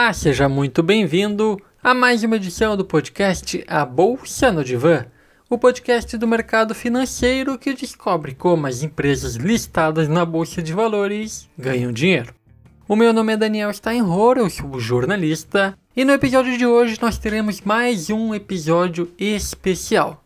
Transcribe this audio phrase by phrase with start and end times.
[0.00, 5.04] Olá, seja muito bem-vindo a mais uma edição do podcast A Bolsa no Divã,
[5.46, 11.50] o podcast do mercado financeiro que descobre como as empresas listadas na Bolsa de Valores
[11.56, 12.34] ganham dinheiro.
[12.88, 17.18] O meu nome é Daniel Steinhor, eu sou jornalista, e no episódio de hoje nós
[17.18, 20.24] teremos mais um episódio especial.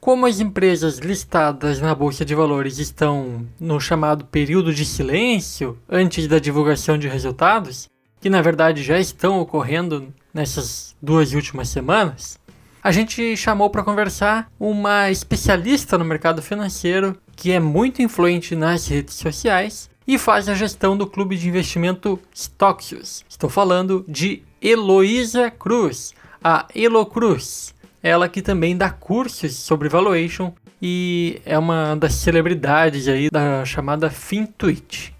[0.00, 6.26] Como as empresas listadas na Bolsa de Valores estão no chamado período de silêncio antes
[6.26, 7.88] da divulgação de resultados,
[8.22, 12.38] que na verdade já estão ocorrendo nessas duas últimas semanas,
[12.80, 18.86] a gente chamou para conversar uma especialista no mercado financeiro que é muito influente nas
[18.86, 23.24] redes sociais e faz a gestão do clube de investimento Stoxius.
[23.28, 27.74] Estou falando de Heloísa Cruz, a Elo Cruz.
[28.00, 34.10] Ela que também dá cursos sobre valuation e é uma das celebridades aí da chamada
[34.10, 35.10] FinTwitch.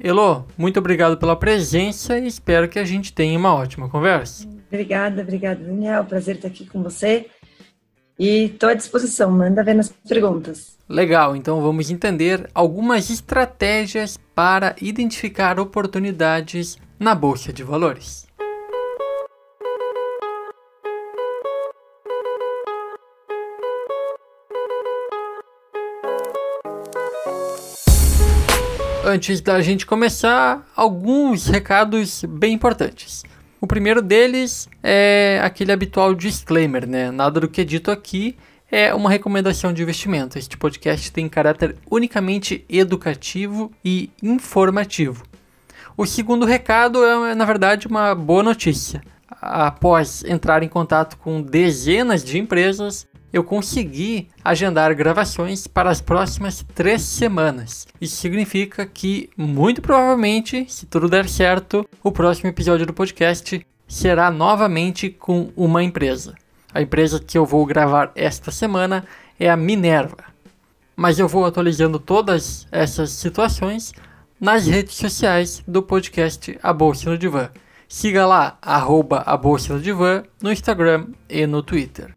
[0.00, 4.46] Elo, muito obrigado pela presença e espero que a gente tenha uma ótima conversa.
[4.68, 6.04] Obrigada, obrigada, Daniel.
[6.04, 7.26] Prazer estar aqui com você.
[8.18, 10.78] E estou à disposição, manda ver nas perguntas.
[10.88, 18.26] Legal, então vamos entender algumas estratégias para identificar oportunidades na bolsa de valores.
[29.04, 33.22] Antes da gente começar, alguns recados bem importantes.
[33.60, 37.10] O primeiro deles é aquele habitual disclaimer, né?
[37.10, 38.36] Nada do que é dito aqui
[38.70, 40.38] é uma recomendação de investimento.
[40.38, 45.24] Este podcast tem caráter unicamente educativo e informativo.
[45.96, 49.02] O segundo recado é, na verdade, uma boa notícia.
[49.40, 56.64] Após entrar em contato com dezenas de empresas, eu consegui agendar gravações para as próximas
[56.72, 57.84] três semanas.
[58.00, 64.30] Isso significa que, muito provavelmente, se tudo der certo, o próximo episódio do podcast será
[64.30, 66.36] novamente com uma empresa.
[66.72, 69.04] A empresa que eu vou gravar esta semana
[69.38, 70.32] é a Minerva.
[70.94, 73.92] Mas eu vou atualizando todas essas situações
[74.40, 77.50] nas redes sociais do podcast A Bolsa no Divã.
[77.88, 82.14] Siga lá, arroba a Bolsa no Divã, no Instagram e no Twitter.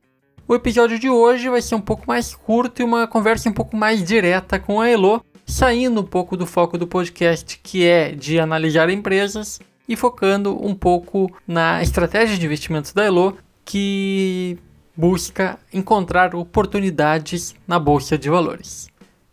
[0.49, 3.75] O episódio de hoje vai ser um pouco mais curto e uma conversa um pouco
[3.75, 8.39] mais direta com a Elo, saindo um pouco do foco do podcast, que é de
[8.39, 9.59] analisar empresas,
[9.89, 14.57] e focando um pouco na estratégia de investimentos da Elo, que
[14.95, 18.87] busca encontrar oportunidades na bolsa de valores.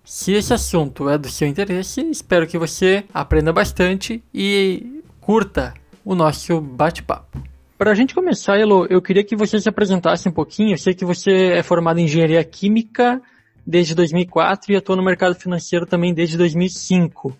[0.05, 6.17] Se esse assunto é do seu interesse, espero que você aprenda bastante e curta o
[6.17, 7.54] nosso bate-papo.
[7.77, 10.75] Para a gente começar, Elo, eu queria que você se apresentasse um pouquinho.
[10.75, 13.21] Eu sei que você é formado em engenharia química
[13.67, 17.37] desde 2004 e atua no mercado financeiro também desde 2005.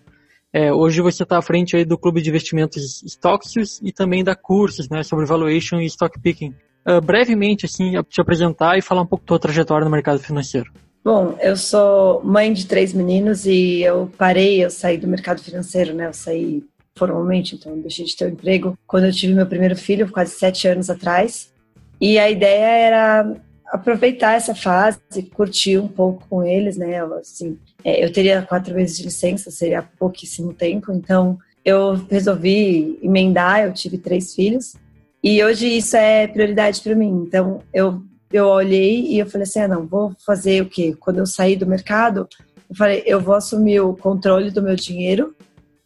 [0.51, 4.35] É, hoje você está à frente aí do clube de investimentos Stoxius e também dá
[4.35, 6.53] cursos né, sobre valuation e stock picking.
[6.87, 10.71] Uh, brevemente, assim, te apresentar e falar um pouco da tua trajetória no mercado financeiro.
[11.03, 15.93] Bom, eu sou mãe de três meninos e eu parei, eu saí do mercado financeiro,
[15.93, 16.07] né?
[16.07, 16.63] Eu saí
[16.97, 20.67] formalmente, então deixei de ter um emprego quando eu tive meu primeiro filho, quase sete
[20.67, 21.51] anos atrás.
[21.99, 23.35] E a ideia era
[23.67, 24.99] aproveitar essa fase,
[25.33, 27.01] curtir um pouco com eles, né?
[27.19, 33.63] Assim, é, eu teria quatro meses de licença, seria pouquíssimo tempo, então eu resolvi emendar.
[33.63, 34.75] Eu tive três filhos
[35.21, 37.23] e hoje isso é prioridade para mim.
[37.27, 38.01] Então eu
[38.31, 40.95] eu olhei e eu falei assim, ah, não, vou fazer o quê?
[40.99, 42.27] Quando eu saí do mercado,
[42.69, 45.33] eu falei, eu vou assumir o controle do meu dinheiro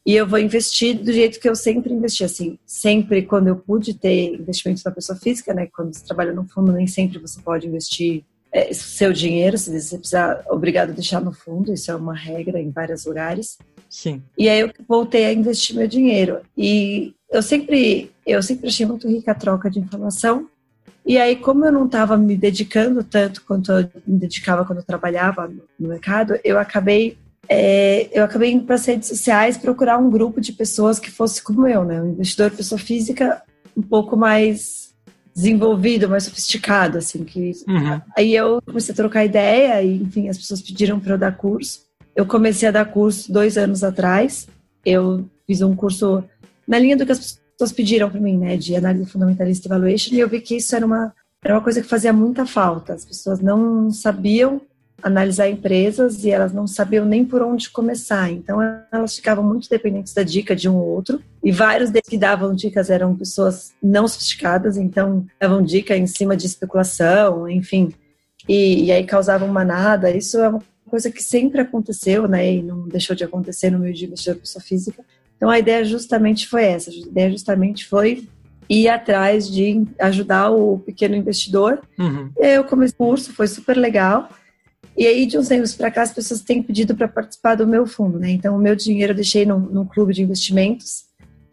[0.05, 3.93] e eu vou investir do jeito que eu sempre investi, assim, sempre quando eu pude
[3.93, 5.67] ter investimentos na pessoa física, né?
[5.67, 9.97] Quando você trabalha no fundo, nem sempre você pode investir é, seu dinheiro, se você
[9.97, 13.57] precisar, obrigado a deixar no fundo, isso é uma regra em vários lugares.
[13.89, 14.23] Sim.
[14.37, 16.39] E aí eu voltei a investir meu dinheiro.
[16.57, 20.47] E eu sempre, eu sempre achei muito rica a troca de informação.
[21.05, 24.85] E aí, como eu não estava me dedicando tanto quanto eu me dedicava quando eu
[24.85, 27.17] trabalhava no mercado, eu acabei
[27.49, 31.41] é, eu acabei indo para as redes sociais procurar um grupo de pessoas que fosse
[31.41, 31.99] como eu, né?
[31.99, 33.41] Um investidor pessoa física
[33.75, 34.93] um pouco mais
[35.35, 37.23] desenvolvido, mais sofisticado, assim.
[37.23, 37.53] Que...
[37.67, 38.01] Uhum.
[38.15, 41.81] Aí eu comecei a trocar ideia e, enfim, as pessoas pediram para eu dar curso.
[42.15, 44.47] Eu comecei a dar curso dois anos atrás.
[44.85, 46.23] Eu fiz um curso
[46.67, 48.57] na linha do que as pessoas pediram para mim, né?
[48.57, 50.13] De análise fundamentalista e evaluation.
[50.13, 51.13] E eu vi que isso era uma,
[51.43, 52.93] era uma coisa que fazia muita falta.
[52.93, 54.61] As pessoas não sabiam
[55.01, 58.31] analisar empresas e elas não sabiam nem por onde começar.
[58.31, 58.59] Então
[58.91, 61.21] elas ficavam muito dependentes da dica de um ou outro.
[61.43, 66.35] E vários deles que davam dicas eram pessoas não sofisticadas, então davam dica em cima
[66.35, 67.93] de especulação, enfim.
[68.47, 70.11] E, e aí causavam manada.
[70.11, 72.53] Isso é uma coisa que sempre aconteceu, né?
[72.53, 75.03] E não deixou de acontecer no meio de investidor pessoa física.
[75.37, 76.89] Então a ideia justamente foi essa.
[76.89, 78.27] A ideia justamente foi
[78.69, 81.81] ir atrás de ajudar o pequeno investidor.
[81.97, 82.29] Uhum.
[82.37, 84.29] Eu comecei o curso, foi super legal.
[84.97, 87.87] E aí, de uns tempos para cá, as pessoas têm pedido para participar do meu
[87.87, 88.31] fundo, né?
[88.31, 91.05] Então, o meu dinheiro eu deixei num, num clube de investimentos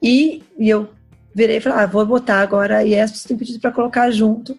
[0.03, 0.89] e, e eu
[1.35, 2.85] virei e falei, ah, vou botar agora.
[2.85, 4.59] E as pessoas têm pedido para colocar junto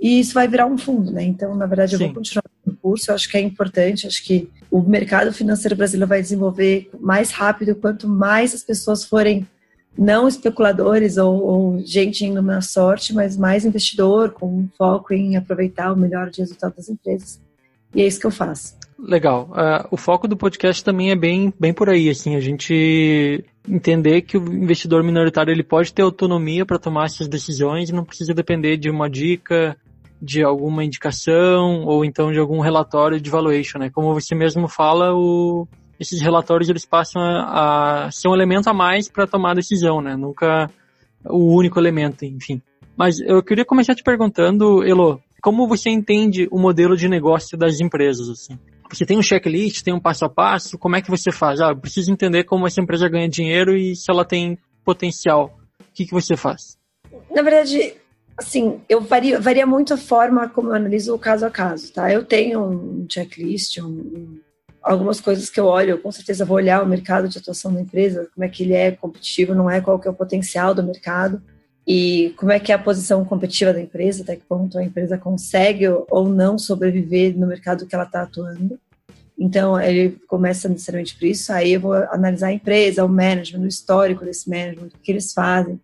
[0.00, 1.22] e isso vai virar um fundo, né?
[1.24, 2.06] Então, na verdade, eu Sim.
[2.06, 6.08] vou continuar no curso, eu acho que é importante, acho que o mercado financeiro brasileiro
[6.08, 9.46] vai desenvolver mais rápido quanto mais as pessoas forem
[9.96, 15.92] não especuladores ou, ou gente indo na sorte, mas mais investidor com foco em aproveitar
[15.92, 17.40] o melhor resultado das empresas.
[17.94, 18.76] E é isso que eu faço.
[18.98, 19.50] Legal.
[19.50, 24.22] Uh, o foco do podcast também é bem, bem por aí, assim, a gente entender
[24.22, 28.76] que o investidor minoritário ele pode ter autonomia para tomar essas decisões não precisa depender
[28.76, 29.76] de uma dica,
[30.20, 33.90] de alguma indicação ou então de algum relatório de valuation, né?
[33.90, 35.66] Como você mesmo fala, o,
[35.98, 40.16] esses relatórios eles passam a, a ser um elemento a mais para tomar decisão, né?
[40.16, 40.70] Nunca
[41.24, 42.62] o único elemento, enfim.
[42.96, 47.78] Mas eu queria começar te perguntando, Elo, como você entende o modelo de negócio das
[47.78, 48.58] empresas, assim?
[48.90, 51.60] Você tem um checklist, tem um passo a passo, como é que você faz?
[51.60, 55.58] Ah, eu preciso entender como essa empresa ganha dinheiro e se ela tem potencial.
[55.78, 56.78] O que, que você faz?
[57.30, 57.92] Na verdade,
[58.38, 62.10] assim, eu varia, varia muito a forma como eu analiso o caso a caso, tá?
[62.10, 64.40] Eu tenho um checklist, um,
[64.82, 67.82] algumas coisas que eu olho, eu com certeza vou olhar o mercado de atuação da
[67.82, 70.82] empresa, como é que ele é competitivo, não é, qual que é o potencial do
[70.82, 71.42] mercado
[71.86, 75.18] e como é que é a posição competitiva da empresa, até que ponto a empresa
[75.18, 78.78] consegue ou não sobreviver no mercado que ela está atuando.
[79.38, 83.68] Então, ele começa necessariamente por isso, aí eu vou analisar a empresa, o management, o
[83.68, 85.78] histórico desse management, o que eles fazem,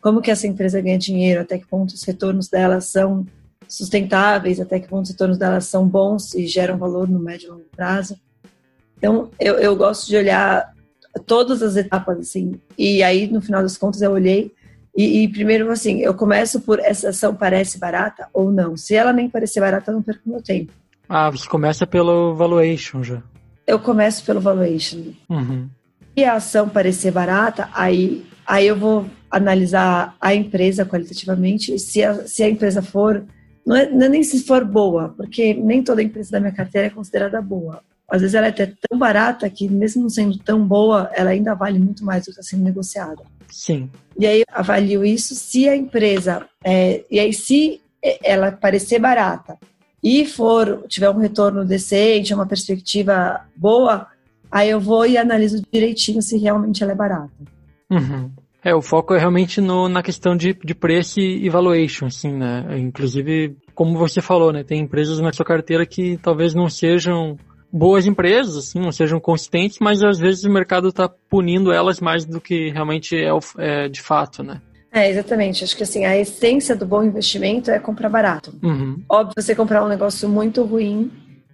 [0.00, 3.26] como que essa empresa ganha dinheiro, até que ponto os retornos dela são
[3.68, 7.50] sustentáveis, até que ponto os retornos dela são bons e geram valor no médio e
[7.50, 8.18] longo prazo.
[8.96, 10.74] Então, eu, eu gosto de olhar
[11.26, 14.50] todas as etapas, assim, e aí, no final das contas, eu olhei
[14.96, 18.76] e, e, primeiro, assim, eu começo por essa ação parece barata ou não.
[18.76, 20.72] Se ela nem parecer barata, eu não perco meu tempo.
[21.08, 23.22] Ah, você começa pelo valuation já.
[23.66, 25.12] Eu começo pelo valuation.
[25.28, 25.68] Uhum.
[26.16, 32.26] E a ação parecer barata, aí, aí eu vou analisar a empresa qualitativamente, se a,
[32.26, 33.24] se a empresa for,
[33.66, 36.86] não é, não é nem se for boa, porque nem toda empresa da minha carteira
[36.86, 37.82] é considerada boa.
[38.08, 41.52] Às vezes ela é até tão barata que, mesmo não sendo tão boa, ela ainda
[41.54, 43.24] vale muito mais do que está sendo negociada.
[43.50, 43.90] Sim.
[44.18, 47.80] E aí eu avalio isso se a empresa, é, e aí se
[48.22, 49.58] ela parecer barata
[50.02, 54.06] e for tiver um retorno decente, uma perspectiva boa,
[54.50, 57.32] aí eu vou e analiso direitinho se realmente ela é barata.
[57.90, 58.30] Uhum.
[58.62, 62.78] É, o foco é realmente no, na questão de, de preço e valuation, assim, né?
[62.78, 64.64] Inclusive, como você falou, né?
[64.64, 67.38] Tem empresas na sua carteira que talvez não sejam
[67.74, 72.24] boas empresas, assim, não sejam consistentes, mas às vezes o mercado está punindo elas mais
[72.24, 74.62] do que realmente é, é, de fato, né?
[74.92, 75.64] É, exatamente.
[75.64, 78.56] Acho que assim, a essência do bom investimento é comprar barato.
[78.62, 79.02] Uhum.
[79.08, 81.10] Óbvio, você comprar um negócio muito ruim,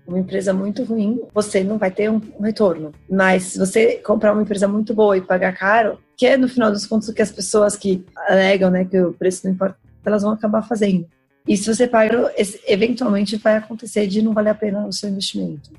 [0.06, 2.92] uma empresa muito ruim, você não vai ter um, um, retorno.
[3.08, 6.70] Mas se você comprar uma empresa muito boa e pagar caro, que é no final
[6.70, 10.22] dos contos o que as pessoas que alegam, né, que o preço não importa, elas
[10.22, 11.06] vão acabar fazendo.
[11.48, 12.30] E se você paga,
[12.68, 15.70] eventualmente vai acontecer de não valer a pena o seu investimento.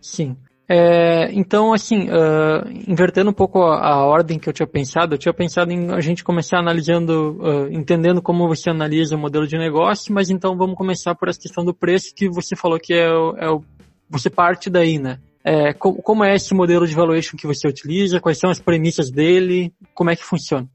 [0.00, 0.36] Sim.
[0.70, 5.18] É, então, assim, uh, invertendo um pouco a, a, ordem que eu tinha pensado, eu
[5.18, 9.56] tinha pensado em a gente começar analisando, uh, entendendo como você analisa o modelo de
[9.56, 13.06] negócio, mas então vamos começar por essa questão do preço que você falou que é,
[13.06, 13.64] é o,
[14.10, 15.18] você parte daí, né?
[15.42, 18.20] É, como, como é esse modelo de valuation que você utiliza?
[18.20, 19.72] Quais são as premissas dele?
[19.94, 20.68] Como é que funciona?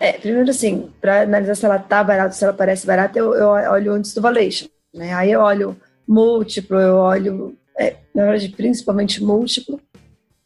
[0.00, 3.48] É, primeiro assim, para analisar se ela tá barata, se ela parece barata, eu, eu
[3.50, 5.14] olho antes do valuation, né?
[5.14, 5.76] Aí eu olho
[6.08, 9.80] múltiplo, eu olho é, na verdade, principalmente múltiplo.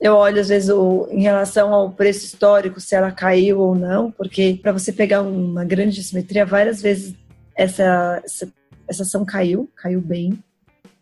[0.00, 4.11] Eu olho, às vezes, o, em relação ao preço histórico, se ela caiu ou não,
[4.11, 7.14] porque para você pegar uma grande simetria, várias vezes
[7.55, 8.52] essa, essa,
[8.87, 10.38] essa ação caiu, caiu bem.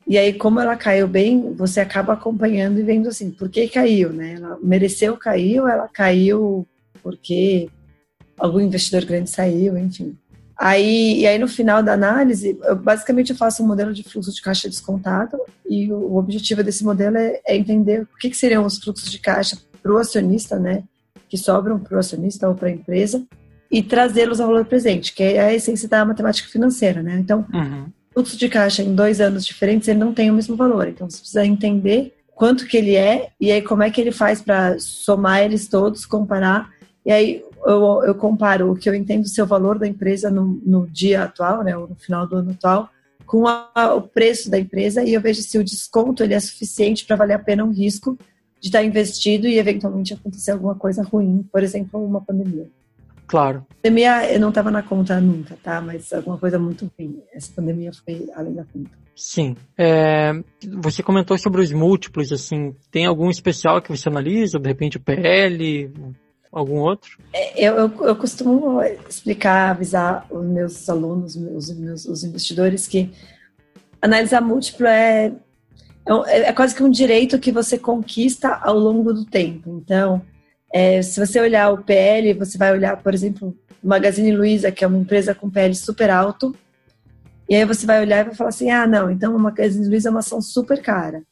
[0.07, 4.13] E aí, como ela caiu bem, você acaba acompanhando e vendo assim, por que caiu,
[4.13, 4.35] né?
[4.35, 6.67] Ela mereceu cair ou ela caiu
[7.03, 7.69] porque
[8.39, 10.17] algum investidor grande saiu, enfim.
[10.65, 14.33] Aí, e aí, no final da análise, eu, basicamente eu faço um modelo de fluxo
[14.33, 15.37] de caixa descontado
[15.69, 19.11] e o, o objetivo desse modelo é, é entender o que, que, seriam os fluxos
[19.11, 20.83] de caixa para o acionista, né,
[21.29, 23.23] que sobram para o acionista ou para a empresa,
[23.71, 27.19] e trazê-los ao valor presente, que é a essência da matemática financeira, né?
[27.19, 27.85] Então, uhum.
[28.15, 30.89] fluxo de caixa em dois anos diferentes, ele não tem o mesmo valor.
[30.89, 34.41] Então, você precisa entender quanto que ele é e aí como é que ele faz
[34.41, 36.71] para somar eles todos, comparar.
[37.05, 40.61] E aí, eu, eu comparo o que eu entendo ser o valor da empresa no,
[40.65, 42.89] no dia atual, né, ou no final do ano atual,
[43.27, 47.05] com a, o preço da empresa e eu vejo se o desconto ele é suficiente
[47.05, 48.19] para valer a pena um risco
[48.61, 52.67] de estar investido e eventualmente acontecer alguma coisa ruim, por exemplo, uma pandemia.
[53.27, 53.67] Claro.
[53.71, 55.81] A pandemia eu não estava na conta nunca, tá?
[55.81, 57.23] Mas alguma coisa muito ruim.
[57.33, 58.91] Essa pandemia foi além da conta.
[59.17, 59.57] Sim.
[59.79, 60.33] É,
[60.79, 64.59] você comentou sobre os múltiplos, assim, tem algum especial que você analisa?
[64.59, 65.93] De repente o PL,
[66.59, 67.19] algum outro?
[67.33, 73.11] É, eu, eu, eu costumo explicar, avisar os meus alunos, os meus os investidores que
[74.01, 75.33] analisar múltiplo é,
[76.27, 79.81] é, é quase que um direito que você conquista ao longo do tempo.
[79.83, 80.23] Então,
[80.73, 84.87] é, se você olhar o PL, você vai olhar, por exemplo, Magazine Luiza, que é
[84.87, 86.55] uma empresa com PL super alto,
[87.49, 90.09] e aí você vai olhar e vai falar assim: ah, não, então uma Magazine Luiza
[90.09, 91.23] é uma ação super cara.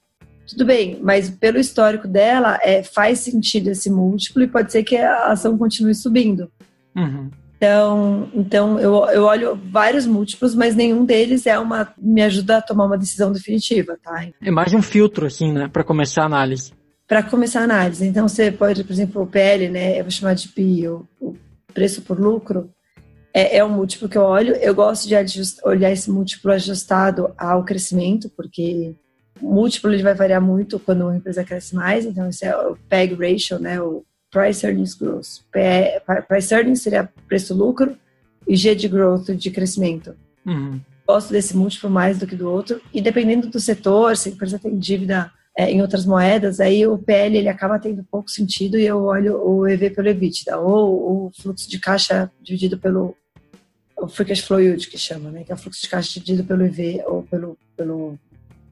[0.47, 4.97] Tudo bem, mas pelo histórico dela, é, faz sentido esse múltiplo e pode ser que
[4.97, 6.51] a ação continue subindo.
[6.97, 7.31] Uhum.
[7.57, 12.63] Então, então eu, eu olho vários múltiplos, mas nenhum deles é uma me ajuda a
[12.63, 14.27] tomar uma decisão definitiva, tá?
[14.43, 16.73] É mais um filtro, assim, né, para começar a análise.
[17.07, 18.05] Para começar a análise.
[18.05, 21.37] Então, você pode, por exemplo, o PL, né, eu vou chamar de PI, o, o
[21.73, 22.69] preço por lucro,
[23.33, 24.57] é, é um múltiplo que eu olho.
[24.57, 25.15] Eu gosto de
[25.65, 28.97] olhar esse múltiplo ajustado ao crescimento, porque
[29.43, 32.07] o múltiplo ele vai variar muito quando uma empresa cresce mais.
[32.07, 33.81] Então, esse é o PEG ratio, né?
[33.81, 35.41] O Price Earnings Growth.
[36.29, 37.97] Price Earnings seria preço-lucro
[38.47, 40.15] e G de growth, de crescimento.
[40.47, 40.81] Uhum.
[41.07, 42.81] Gosto desse múltiplo mais do que do outro.
[42.95, 46.97] E dependendo do setor, se a empresa tem dívida é, em outras moedas, aí o
[46.97, 51.33] PL ele acaba tendo pouco sentido e eu olho o EV pelo EBITDA, ou o
[51.43, 53.15] fluxo de caixa dividido pelo
[53.97, 55.45] o free cash flow yield que chama, né?
[55.45, 58.19] Que é o fluxo de caixa dividido pelo IV ou pelo, pelo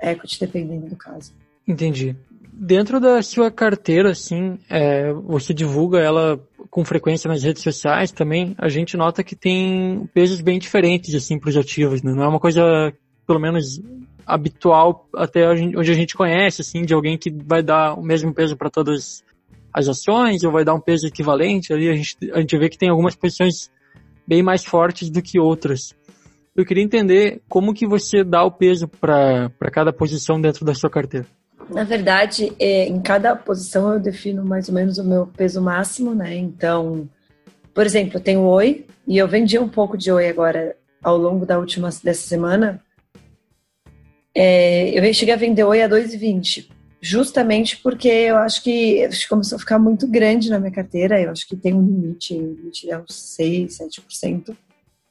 [0.03, 1.33] equity, dependendo do caso.
[1.67, 2.17] Entendi.
[2.53, 6.39] Dentro da sua carteira, assim, é, você divulga ela
[6.69, 11.39] com frequência nas redes sociais também, a gente nota que tem pesos bem diferentes, assim,
[11.39, 12.13] para os ativos, né?
[12.13, 12.93] Não é uma coisa,
[13.27, 13.81] pelo menos,
[14.27, 18.57] habitual até onde a gente conhece, assim, de alguém que vai dar o mesmo peso
[18.57, 19.25] para todas
[19.73, 21.89] as ações ou vai dar um peso equivalente ali.
[21.89, 23.71] A gente, a gente vê que tem algumas posições
[24.27, 25.95] bem mais fortes do que outras.
[26.55, 30.91] Eu queria entender como que você dá o peso para cada posição dentro da sua
[30.91, 31.27] carteira.
[31.69, 36.15] Na verdade, é, em cada posição eu defino mais ou menos o meu peso máximo,
[36.15, 36.37] né?
[36.37, 37.09] Então,
[37.73, 41.47] por exemplo, eu tenho Oi e eu vendi um pouco de Oi agora ao longo
[41.47, 42.83] da última dessa semana.
[44.35, 49.59] É, eu cheguei a vender Oi a 2,20 justamente porque eu acho que começou a
[49.59, 51.21] ficar muito grande na minha carteira.
[51.21, 54.57] Eu acho que tem um limite, o limite é uns 6, 7%.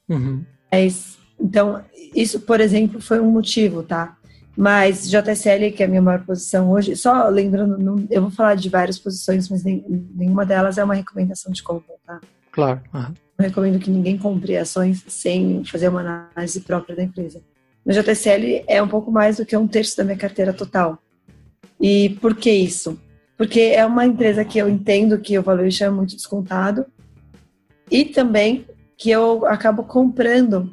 [0.08, 0.44] Uhum.
[0.70, 1.82] Mas, então,
[2.14, 4.16] isso, por exemplo, foi um motivo, tá?
[4.56, 8.56] Mas JSL, que é a minha maior posição hoje, só lembrando, não, eu vou falar
[8.56, 12.20] de várias posições, mas nem, nenhuma delas é uma recomendação de compra, tá?
[12.52, 12.80] Claro.
[12.92, 13.14] Uhum.
[13.38, 16.00] Eu recomendo que ninguém compre ações sem fazer uma
[16.34, 17.40] análise própria da empresa.
[17.84, 20.98] No JSL é um pouco mais do que um terço da minha carteira total.
[21.80, 23.00] E por que isso?
[23.38, 26.84] Porque é uma empresa que eu entendo que o valuation é muito descontado
[27.90, 28.66] e também
[28.98, 30.70] que eu acabo comprando,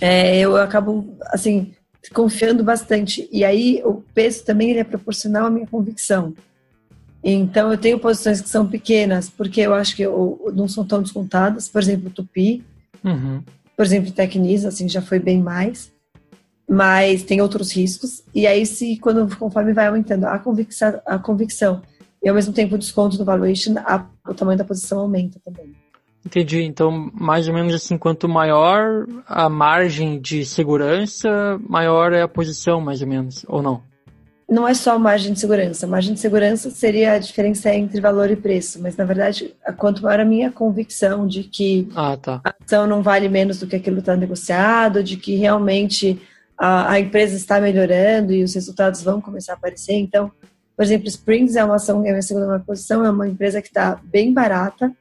[0.00, 1.72] é, eu acabo, assim,
[2.12, 3.28] confiando bastante.
[3.32, 6.34] E aí o peso também ele é proporcional à minha convicção.
[7.22, 11.02] Então eu tenho posições que são pequenas, porque eu acho que eu, não são tão
[11.02, 11.68] descontadas.
[11.68, 12.64] Por exemplo, Tupi,
[13.04, 13.42] uhum.
[13.76, 15.90] por exemplo, Tecnisa, assim, já foi bem mais
[16.68, 18.22] mas tem outros riscos.
[18.34, 21.82] E aí, se quando conforme vai aumentando a convicção, a convicção
[22.22, 25.74] e ao mesmo tempo o desconto do valuation, a, o tamanho da posição aumenta também.
[26.26, 26.62] Entendi.
[26.62, 32.80] Então, mais ou menos assim, quanto maior a margem de segurança, maior é a posição,
[32.80, 33.80] mais ou menos, ou não?
[34.48, 35.86] Não é só margem de segurança.
[35.86, 40.20] Margem de segurança seria a diferença entre valor e preço, mas na verdade, quanto maior
[40.20, 42.40] a minha convicção de que ah, tá.
[42.44, 46.20] a ação não vale menos do que aquilo está negociado, de que realmente
[46.58, 49.94] a, a, empresa está melhorando e os resultados vão começar a aparecer.
[49.94, 50.30] Então,
[50.76, 53.68] por exemplo, Springs é uma ação, é a minha segunda posição, é uma empresa que
[53.68, 54.92] está bem barata,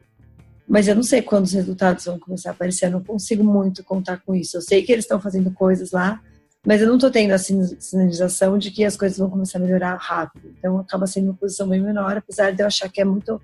[0.68, 3.84] mas eu não sei quando os resultados vão começar a aparecer, eu não consigo muito
[3.84, 4.58] contar com isso.
[4.58, 6.22] Eu sei que eles estão fazendo coisas lá,
[6.66, 9.96] mas eu não estou tendo a sinalização de que as coisas vão começar a melhorar
[9.96, 10.52] rápido.
[10.58, 13.40] Então, acaba sendo uma posição bem menor, apesar de eu achar que é muito.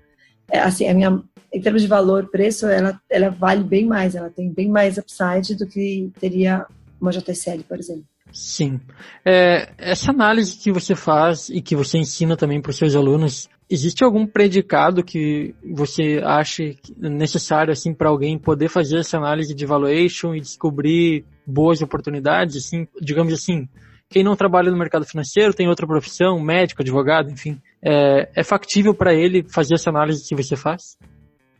[0.50, 4.28] É, assim, a minha, em termos de valor, preço, ela, ela vale bem mais, ela
[4.28, 6.66] tem bem mais upside do que teria
[7.00, 8.04] uma JSL, por exemplo.
[8.32, 8.80] Sim.
[9.24, 13.48] É, essa análise que você faz e que você ensina também para os seus alunos,
[13.68, 16.62] existe algum predicado que você acha
[16.98, 22.86] necessário assim para alguém poder fazer essa análise de valuation e descobrir boas oportunidades, assim,
[23.00, 23.68] digamos assim,
[24.08, 28.94] quem não trabalha no mercado financeiro tem outra profissão, médico, advogado, enfim, é, é factível
[28.94, 30.96] para ele fazer essa análise que você faz?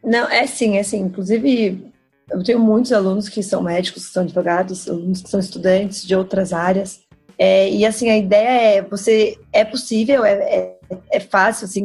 [0.05, 1.01] Não, é sim, é sim.
[1.01, 1.92] Inclusive,
[2.31, 6.15] eu tenho muitos alunos que são médicos, que são advogados, alunos que são estudantes de
[6.15, 7.01] outras áreas.
[7.39, 10.79] É, e assim, a ideia é, você é possível, é, é,
[11.11, 11.85] é fácil, assim,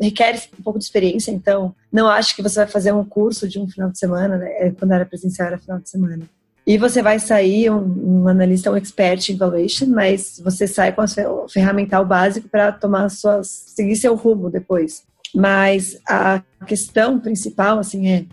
[0.00, 3.58] requer um pouco de experiência, então não acho que você vai fazer um curso de
[3.58, 4.50] um final de semana, né?
[4.58, 6.28] É, quando era presencial era final de semana.
[6.66, 11.02] E você vai sair um, um analista, um expert em valuation, mas você sai com
[11.02, 15.02] o ferramental básico para tomar suas, seguir seu rumo depois.
[15.34, 18.26] Mas a questão principal, assim, é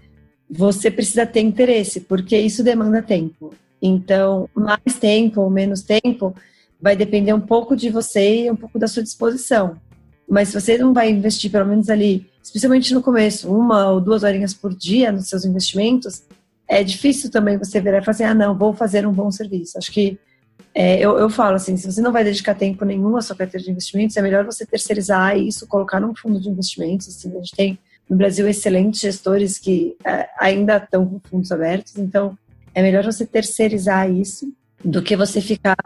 [0.50, 3.54] você precisa ter interesse, porque isso demanda tempo.
[3.82, 6.36] Então, mais tempo ou menos tempo
[6.82, 9.78] vai depender um pouco de você e um pouco da sua disposição.
[10.28, 14.24] Mas se você não vai investir, pelo menos ali, especialmente no começo, uma ou duas
[14.24, 16.24] horinhas por dia nos seus investimentos,
[16.68, 19.78] é difícil também você virar e falar assim, ah, não, vou fazer um bom serviço.
[19.78, 20.18] Acho que
[20.74, 23.64] é, eu, eu falo assim, se você não vai dedicar tempo nenhum à sua carteira
[23.64, 27.08] de investimentos, é melhor você terceirizar isso, colocar num fundo de investimentos.
[27.08, 31.98] Assim, a gente tem no Brasil excelentes gestores que é, ainda estão com fundos abertos,
[31.98, 32.38] então
[32.74, 34.52] é melhor você terceirizar isso
[34.84, 35.78] do que você ficar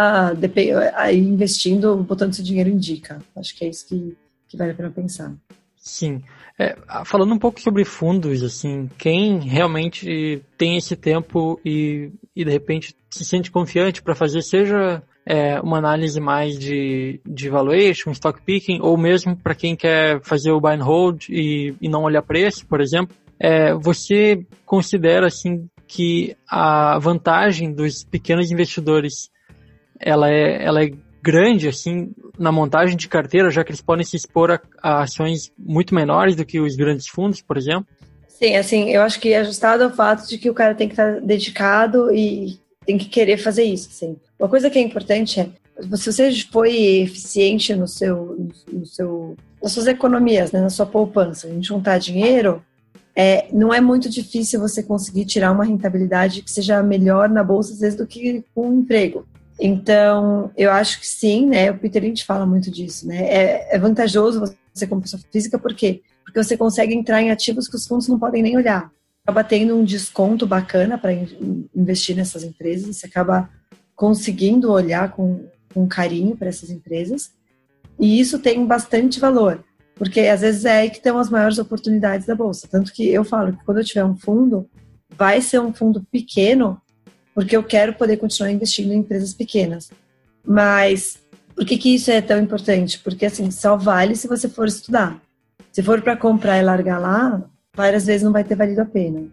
[0.95, 3.19] aí investindo, botando seu dinheiro em dica.
[3.35, 5.33] Acho que é isso que, que vale a pena pensar.
[5.77, 6.21] Sim.
[6.57, 12.51] É, falando um pouco sobre fundos, assim, quem realmente tem esse tempo e, e de
[12.51, 18.41] repente se sente confiante para fazer, seja é, uma análise mais de, de valuation, stock
[18.41, 22.23] picking, ou mesmo para quem quer fazer o buy and hold e, e não olhar
[22.23, 29.29] preço, por exemplo, é, você considera assim que a vantagem dos pequenos investidores
[29.99, 34.15] ela é, ela é grande assim na montagem de carteira, já que eles podem se
[34.15, 37.85] expor a, a ações muito menores do que os grandes fundos, por exemplo?
[38.27, 40.93] Sim, assim, eu acho que é ajustado ao fato de que o cara tem que
[40.93, 44.17] estar dedicado e tem que querer fazer isso, sim.
[44.39, 45.49] Uma coisa que é importante é,
[45.97, 51.49] se você foi eficiente no seu, no seu, nas suas economias, né, na sua poupança,
[51.49, 52.63] em juntar dinheiro,
[53.13, 57.73] é, não é muito difícil você conseguir tirar uma rentabilidade que seja melhor na bolsa,
[57.73, 59.27] às vezes, do que com um emprego.
[59.59, 61.69] Então, eu acho que sim, né?
[61.69, 63.23] O Peter Lynch fala muito disso, né?
[63.23, 64.41] É, é vantajoso
[64.73, 66.01] você como pessoa física, por quê?
[66.23, 68.89] Porque você consegue entrar em ativos que os fundos não podem nem olhar.
[69.23, 71.11] Acaba tendo um desconto bacana para
[71.75, 73.49] investir nessas empresas, você acaba
[73.99, 77.31] conseguindo olhar com, com carinho para essas empresas,
[77.99, 79.61] e isso tem bastante valor
[79.99, 82.69] porque às vezes é aí que estão as maiores oportunidades da bolsa.
[82.71, 84.65] Tanto que eu falo que quando eu tiver um fundo,
[85.17, 86.81] vai ser um fundo pequeno,
[87.35, 89.91] porque eu quero poder continuar investindo em empresas pequenas.
[90.47, 91.19] Mas
[91.53, 92.97] por que, que isso é tão importante?
[92.99, 95.21] Porque assim, só vale se você for estudar.
[95.69, 97.43] Se for para comprar e largar lá,
[97.75, 99.27] várias vezes não vai ter valido a pena.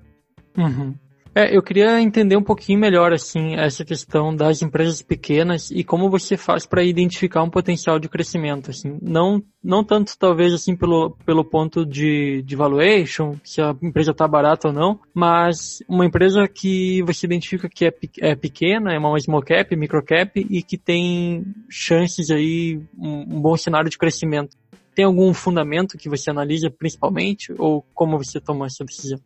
[0.59, 0.95] Uhum.
[1.39, 6.09] É, eu queria entender um pouquinho melhor assim essa questão das empresas pequenas e como
[6.09, 11.11] você faz para identificar um potencial de crescimento, assim, não não tanto talvez assim pelo,
[11.27, 16.49] pelo ponto de, de valuation, se a empresa está barata ou não, mas uma empresa
[16.49, 20.79] que você identifica que é, é pequena, é uma small cap, micro cap e que
[20.79, 24.57] tem chances aí um, um bom cenário de crescimento.
[24.95, 29.21] Tem algum fundamento que você analisa principalmente ou como você toma essa decisão?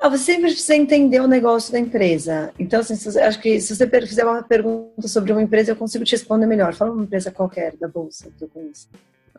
[0.00, 2.52] Ah, você sempre precisa entender o negócio da empresa.
[2.56, 6.04] Então, assim, se, acho que se você fizer uma pergunta sobre uma empresa, eu consigo
[6.04, 6.72] te responder melhor.
[6.72, 8.88] Fala uma empresa qualquer da Bolsa que eu conheço.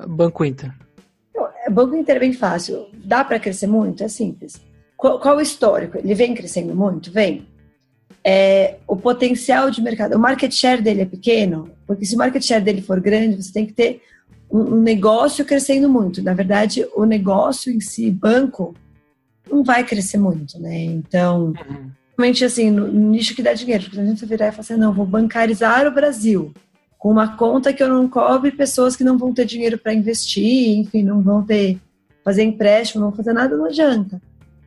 [0.06, 0.74] Banco Inter.
[1.66, 2.88] É, Banco Inter é bem fácil.
[2.94, 4.04] Dá para crescer muito?
[4.04, 4.62] É simples.
[4.98, 5.98] Qual, qual, o histórico?
[5.98, 7.10] Ele vem crescendo muito?
[7.10, 7.48] Vem.
[8.22, 11.70] É, o potencial de mercado, o market share dele é pequeno?
[11.88, 14.02] Porque se o market share dele for grande, você tem que ter
[14.52, 16.22] um, um negócio crescendo muito.
[16.22, 18.76] Na verdade, o negócio em si, banco,
[19.50, 20.84] não vai crescer muito, né?
[20.84, 21.92] Então, uhum.
[22.18, 24.94] realmente assim, no, nicho que dá dinheiro, porque a gente virar e falar assim, não,
[24.94, 26.54] vou bancarizar o Brasil
[26.98, 30.78] com uma conta que eu não cobre pessoas que não vão ter dinheiro para investir,
[30.78, 31.80] enfim, não vão ter
[32.24, 34.22] fazer empréstimo, não vão fazer nada, não adianta.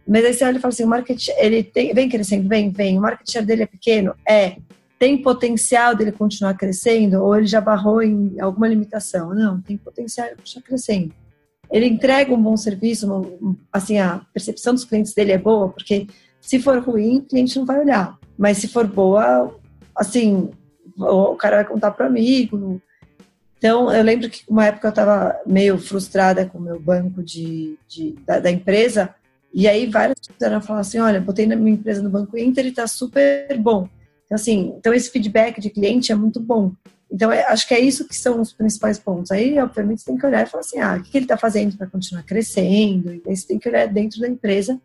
[0.09, 2.99] Mas aí você olha e fala assim, o market ele tem, vem crescendo, vem, vem,
[2.99, 4.15] o market share dele é pequeno?
[4.27, 4.57] É.
[4.99, 9.35] Tem potencial dele continuar crescendo ou ele já barrou em alguma limitação?
[9.35, 11.13] Não, tem potencial de continuar crescendo
[11.73, 16.07] ele entrega um bom serviço, assim, a percepção dos clientes dele é boa, porque
[16.39, 18.19] se for ruim, o cliente não vai olhar.
[18.37, 19.59] Mas se for boa,
[19.97, 20.51] assim,
[20.99, 22.81] o cara vai contar para o amigo.
[23.57, 27.79] Então, eu lembro que uma época eu estava meio frustrada com o meu banco de,
[27.89, 29.15] de da, da, empresa,
[29.55, 32.69] e aí várias pessoas falaram assim, olha, botei na minha empresa no Banco Inter e
[32.69, 33.89] está super bom.
[34.27, 36.73] Então, assim, então esse feedback de cliente é muito bom.
[37.13, 39.31] Então, é, acho que é isso que são os principais pontos.
[39.31, 41.77] Aí, obviamente, você tem que olhar e falar assim: ah, o que ele está fazendo
[41.77, 43.13] para continuar crescendo?
[43.13, 44.81] E aí você tem que olhar dentro da empresa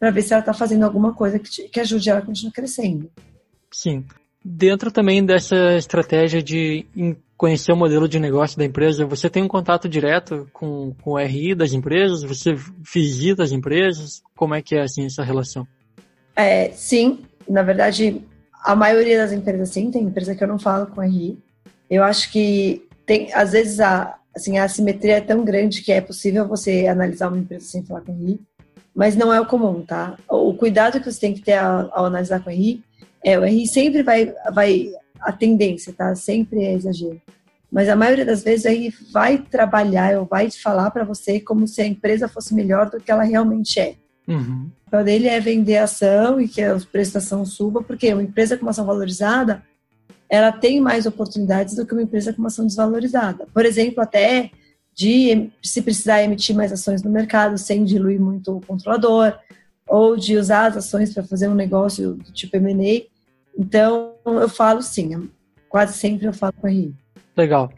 [0.00, 2.52] para ver se ela está fazendo alguma coisa que, te, que ajude ela a continuar
[2.52, 3.08] crescendo.
[3.70, 4.04] Sim.
[4.44, 6.86] Dentro também dessa estratégia de
[7.36, 11.18] conhecer o modelo de negócio da empresa, você tem um contato direto com, com o
[11.18, 12.22] RI das empresas?
[12.24, 12.54] Você
[12.92, 14.22] visita as empresas?
[14.36, 15.66] Como é que é assim essa relação?
[16.36, 18.20] É, sim, na verdade,
[18.64, 21.38] a maioria das empresas sim, tem empresa que eu não falo com RI,
[21.90, 26.00] eu acho que tem, às vezes, a, assim, a assimetria é tão grande que é
[26.00, 28.40] possível você analisar uma empresa sem falar com RI,
[28.94, 30.16] mas não é o comum, tá?
[30.28, 32.82] O cuidado que você tem que ter ao, ao analisar com RI
[33.24, 36.14] é, o RI sempre vai, vai, a tendência, tá?
[36.14, 37.20] Sempre é exagero.
[37.72, 41.80] Mas a maioria das vezes RI vai trabalhar ou vai falar para você como se
[41.80, 43.94] a empresa fosse melhor do que ela realmente é.
[44.26, 44.70] Uhum.
[44.86, 48.62] O papel dele é vender ação e que a prestação suba, porque uma empresa com
[48.62, 49.62] uma ação valorizada,
[50.28, 53.46] ela tem mais oportunidades do que uma empresa com uma ação desvalorizada.
[53.52, 54.50] Por exemplo, até
[54.94, 59.36] de se precisar emitir mais ações no mercado sem diluir muito o controlador,
[59.86, 63.06] ou de usar as ações para fazer um negócio do tipo M&A.
[63.58, 65.28] Então, eu falo sim,
[65.68, 66.94] quase sempre eu falo com a RI.
[67.36, 67.70] Legal.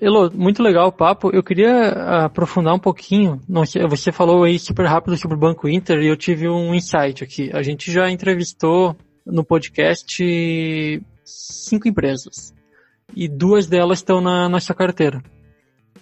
[0.00, 1.30] Elo, muito legal o papo.
[1.32, 3.40] Eu queria aprofundar um pouquinho.
[3.88, 7.50] Você falou aí super rápido sobre o Banco Inter e eu tive um insight aqui.
[7.52, 10.22] A gente já entrevistou no podcast
[11.24, 12.54] cinco empresas
[13.14, 15.22] e duas delas estão na nossa carteira.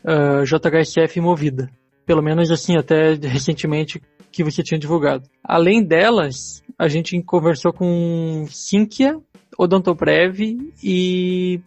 [0.05, 1.71] Uh, ah, JHSF e Movida.
[2.05, 5.29] Pelo menos assim, até recentemente que você tinha divulgado.
[5.43, 9.19] Além delas, a gente conversou com Sinqia,
[9.57, 11.61] Odontoprev e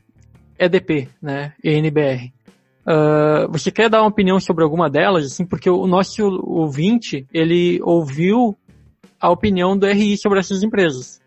[0.58, 1.54] EDP, né?
[1.64, 2.32] ENBR.
[2.88, 7.82] Uh, você quer dar uma opinião sobre alguma delas, assim, porque o nosso ouvinte, ele
[7.84, 8.58] ouviu
[9.20, 11.20] a opinião do RI sobre essas empresas.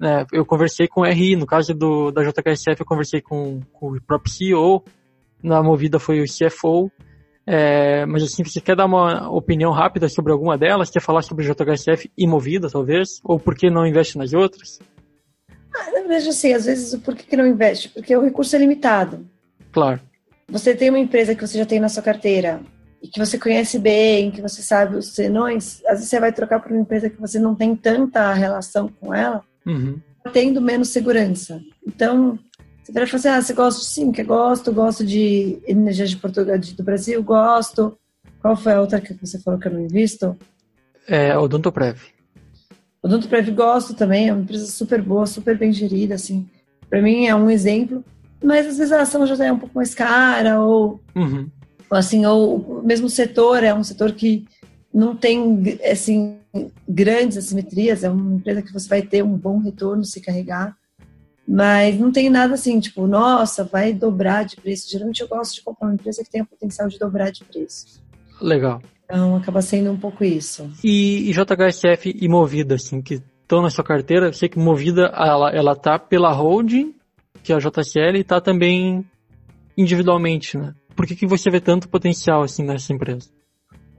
[0.00, 0.24] Né?
[0.32, 4.02] Eu conversei com o RI, no caso do, da JKSF eu conversei com, com o
[4.02, 4.82] próprio CEO,
[5.42, 6.90] na Movida foi o CFO,
[7.46, 10.90] é, mas assim, você quer dar uma opinião rápida sobre alguma delas?
[10.90, 13.20] Quer falar sobre JHSF e Movida, talvez?
[13.22, 14.78] Ou por que não investe nas outras?
[15.74, 17.88] Ah, na verdade, assim, às vezes, por que, que não investe?
[17.88, 19.26] Porque o recurso é limitado.
[19.72, 20.00] Claro.
[20.48, 22.60] Você tem uma empresa que você já tem na sua carteira
[23.02, 26.60] e que você conhece bem, que você sabe os senões, às vezes você vai trocar
[26.60, 30.00] por uma empresa que você não tem tanta relação com ela, uhum.
[30.32, 31.60] tendo menos segurança.
[31.86, 32.38] Então,
[32.82, 36.84] você vai assim, ah, você gosta sim, que gosto, gosto de energia de Portugal, do
[36.84, 37.98] Brasil, gosto.
[38.40, 40.36] Qual foi a outra que você falou que eu não invisto?
[41.06, 41.98] É, Odontoprev.
[43.04, 46.48] O Odonto Prev gosto também, é uma empresa super boa, super bem gerida, assim.
[46.88, 48.02] Para mim é um exemplo,
[48.42, 51.46] mas às vezes a ação já é um pouco mais cara ou, uhum.
[51.90, 54.46] assim, ou o mesmo setor é um setor que
[54.92, 56.38] não tem assim
[56.88, 60.74] grandes assimetrias, é uma empresa que você vai ter um bom retorno se carregar,
[61.46, 64.90] mas não tem nada assim, tipo, nossa, vai dobrar de preço.
[64.90, 68.02] Geralmente eu gosto de comprar uma empresa que tenha potencial de dobrar de preço.
[68.40, 68.80] Legal.
[69.04, 70.70] Então acaba sendo um pouco isso.
[70.82, 75.12] E, e JHSF e Movida, assim, que estão na sua carteira, eu sei que Movida,
[75.14, 76.94] ela, ela tá pela holding,
[77.42, 79.04] que é a JCL, e tá também
[79.76, 80.74] individualmente, né?
[80.96, 83.28] Por que, que você vê tanto potencial, assim, nessa empresa?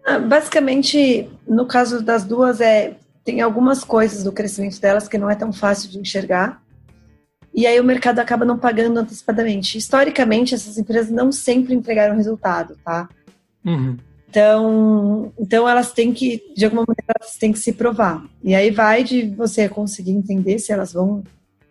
[0.06, 5.30] Ah, basicamente, no caso das duas, é tem algumas coisas do crescimento delas que não
[5.30, 6.62] é tão fácil de enxergar.
[7.52, 9.80] E aí o mercado acaba não pagando antecipadamente.
[9.80, 13.10] Historicamente, essas empresas não sempre entregaram resultado, tá?
[13.66, 13.98] Uhum.
[14.36, 18.22] Então, então elas têm que, de alguma maneira, elas têm que se provar.
[18.44, 21.24] E aí vai de você conseguir entender se elas vão,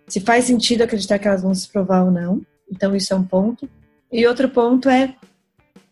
[0.09, 2.41] se faz sentido acreditar que elas vão se provar ou não.
[2.73, 3.69] Então isso é um ponto.
[4.11, 5.15] E outro ponto é,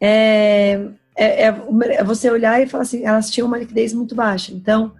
[0.00, 0.80] é,
[1.14, 4.50] é, é você olhar e falar assim, elas tinham uma liquidez muito baixa.
[4.54, 4.92] Então,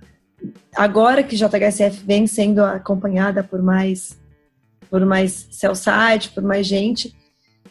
[0.77, 4.21] agora que JHSF vem sendo acompanhada por mais
[4.91, 7.17] por mais sell site, por mais gente,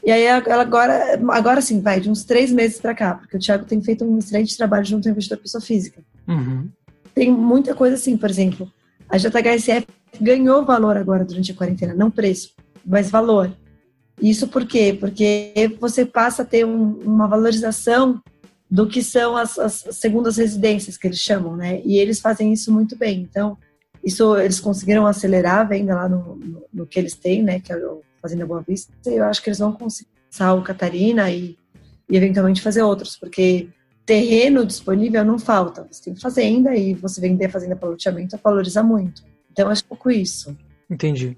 [0.03, 3.65] e aí agora, agora sim, vai, de uns três meses para cá, porque o Thiago
[3.65, 6.01] tem feito um excelente trabalho junto ao investidor pessoa física.
[6.27, 6.69] Uhum.
[7.13, 8.71] Tem muita coisa assim, por exemplo,
[9.07, 9.85] a JHSF
[10.19, 12.53] ganhou valor agora durante a quarentena, não preço,
[12.85, 13.55] mas valor.
[14.19, 14.95] Isso por quê?
[14.99, 18.21] Porque você passa a ter um, uma valorização
[18.69, 21.81] do que são as, as, segundas residências, que eles chamam, né?
[21.83, 23.21] E eles fazem isso muito bem.
[23.29, 23.57] Então,
[24.03, 27.59] isso eles conseguiram acelerar a venda lá no, no, no que eles têm, né?
[27.59, 30.09] Que é o Fazenda Boa Vista, eu acho que eles vão conseguir
[30.57, 31.57] o Catarina e,
[32.09, 33.67] e eventualmente fazer outros, porque
[34.05, 35.87] terreno disponível não falta.
[35.91, 39.23] Você tem fazenda e você vender a fazenda para loteamento valoriza muito.
[39.51, 40.55] Então, acho pouco isso.
[40.89, 41.37] Entendi.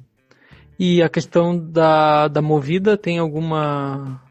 [0.78, 4.22] E a questão da, da movida, tem alguma,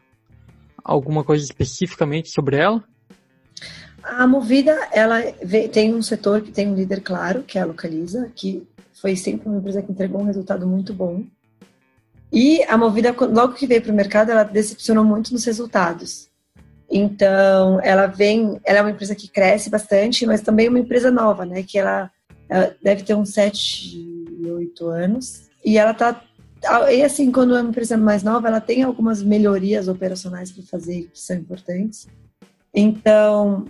[0.83, 2.83] alguma coisa especificamente sobre ela?
[4.03, 5.21] A Movida, ela
[5.71, 9.47] tem um setor que tem um líder claro, que é a Localiza, que foi sempre
[9.47, 11.23] uma empresa que entregou um resultado muito bom.
[12.33, 16.31] E a Movida, logo que veio para o mercado, ela decepcionou muito nos resultados.
[16.89, 21.45] Então, ela vem, ela é uma empresa que cresce bastante, mas também uma empresa nova,
[21.45, 21.61] né?
[21.61, 22.09] Que ela,
[22.49, 25.43] ela deve ter uns 7, 8 anos.
[25.63, 26.23] E ela tá.
[26.91, 31.09] E assim, quando é uma empresa mais nova, ela tem algumas melhorias operacionais para fazer
[31.13, 32.07] que são importantes.
[32.73, 33.67] Então,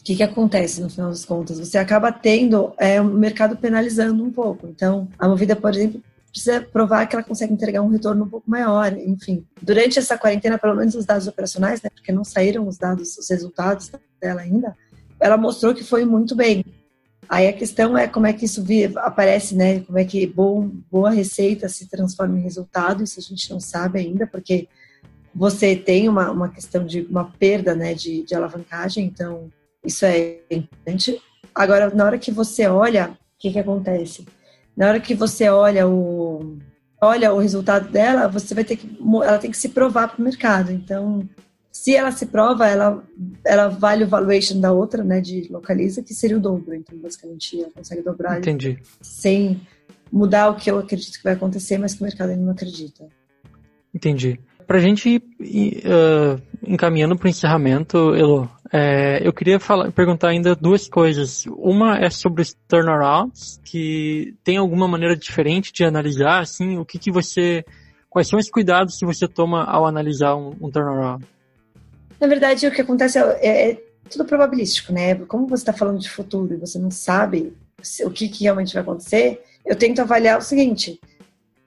[0.00, 1.58] o que, que acontece no final das contas?
[1.58, 4.66] Você acaba tendo é, o mercado penalizando um pouco.
[4.66, 8.50] Então, a Movida, por exemplo, precisa provar que ela consegue entregar um retorno um pouco
[8.50, 9.46] maior, enfim.
[9.60, 13.28] Durante essa quarentena, pelo menos os dados operacionais, né, porque não saíram os dados, os
[13.28, 14.74] resultados dela ainda,
[15.20, 16.64] ela mostrou que foi muito bem.
[17.28, 18.64] Aí a questão é como é que isso
[18.96, 19.80] aparece, né?
[19.80, 24.00] Como é que bom, boa receita se transforma em resultado, isso a gente não sabe
[24.00, 24.68] ainda, porque
[25.34, 29.50] você tem uma, uma questão de uma perda né, de, de alavancagem, então
[29.84, 31.22] isso é importante.
[31.54, 34.26] Agora, na hora que você olha, o que, que acontece?
[34.76, 36.58] Na hora que você olha o,
[37.00, 38.88] olha o resultado dela, você vai ter que,
[39.24, 40.72] ela tem que se provar para o mercado.
[40.72, 41.28] Então,
[41.70, 43.02] se ela se prova, ela,
[43.44, 46.74] ela vale o valuation da outra, né, de localiza, que seria o dobro.
[46.74, 48.78] Então, basicamente, ela consegue dobrar Entendi.
[49.00, 49.60] sem
[50.12, 53.06] mudar o que eu acredito que vai acontecer, mas que o mercado ainda não acredita.
[53.94, 54.38] Entendi.
[54.66, 60.28] Para a gente ir uh, encaminhando para o encerramento, Elo, é, eu queria falar, perguntar
[60.28, 61.44] ainda duas coisas.
[61.46, 66.98] Uma é sobre os turnarounds, que tem alguma maneira diferente de analisar, assim, o que,
[66.98, 67.64] que você,
[68.08, 71.22] quais são os cuidados que você toma ao analisar um, um turnaround?
[72.18, 75.16] Na verdade, o que acontece é, é, é tudo probabilístico, né?
[75.16, 77.52] Como você está falando de futuro e você não sabe
[78.04, 80.98] o que, que realmente vai acontecer, eu tento avaliar o seguinte: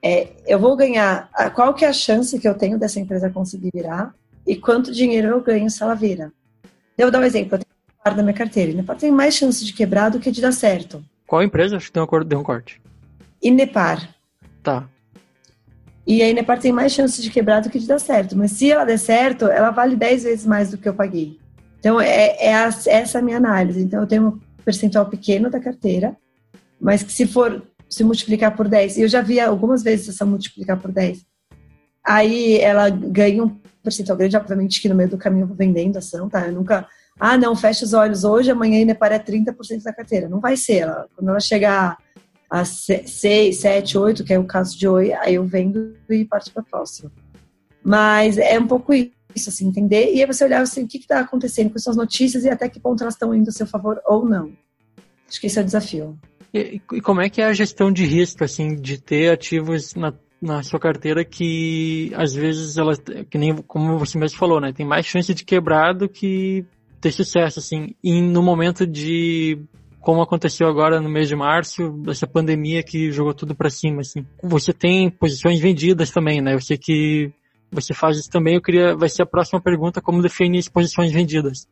[0.02, 3.70] é, eu vou ganhar, qual que é a chance que eu tenho dessa empresa conseguir
[3.72, 4.12] virar
[4.44, 6.32] e quanto dinheiro eu ganho se ela vira.
[6.96, 9.64] Eu vou dar um exemplo, eu tenho um da minha carteira, Inepar tem mais chance
[9.64, 11.04] de quebrar do que de dar certo.
[11.26, 11.76] Qual empresa?
[11.76, 12.80] Acho que tem um, deu um corte.
[13.42, 14.14] Inepar.
[14.62, 14.88] Tá.
[16.06, 18.70] E a Inepar tem mais chance de quebrar do que de dar certo, mas se
[18.70, 21.38] ela der certo, ela vale 10 vezes mais do que eu paguei.
[21.80, 23.82] Então, é, é a, essa a minha análise.
[23.82, 26.16] Então, eu tenho um percentual pequeno da carteira,
[26.80, 28.96] mas que se for se multiplicar por 10.
[28.96, 31.24] E eu já vi algumas vezes essa multiplicar por 10.
[32.04, 33.56] Aí ela ganha um
[33.86, 36.46] percentual grande, obviamente que no meio do caminho eu vou vendendo ação, tá?
[36.46, 36.86] Eu nunca,
[37.18, 40.28] ah, não, fecha os olhos hoje, amanhã ainda para 30% da carteira.
[40.28, 40.78] Não vai ser.
[40.78, 41.96] Ela, quando ela chegar
[42.50, 46.52] a 6, 7, 8, que é o caso de hoje, aí eu vendo e parto
[46.52, 47.12] para a próxima.
[47.82, 50.12] Mas é um pouco isso, assim, entender.
[50.12, 52.80] E aí você olhar assim, o que está acontecendo com suas notícias e até que
[52.80, 54.52] ponto elas estão indo a seu favor ou não.
[55.28, 56.18] Acho que esse é o desafio.
[56.52, 60.12] E, e, como é que é a gestão de risco, assim, de ter ativos na,
[60.40, 62.94] na sua carteira que às vezes ela,
[63.30, 66.64] que nem como você mesmo falou, né, tem mais chance de quebrar do que
[67.00, 69.58] ter sucesso, assim, e no momento de
[70.06, 74.24] como aconteceu agora no mês de março, dessa pandemia que jogou tudo para cima, assim.
[74.40, 76.54] Você tem posições vendidas também, né?
[76.54, 77.32] Eu sei que
[77.72, 78.54] você faz isso também.
[78.54, 81.66] Eu queria, vai ser a próxima pergunta, como definir as posições vendidas.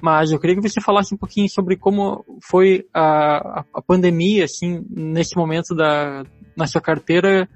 [0.00, 4.44] Mas eu queria que você falasse um pouquinho sobre como foi a, a, a pandemia,
[4.44, 6.22] assim, nesse momento da,
[6.56, 7.48] na sua carteira,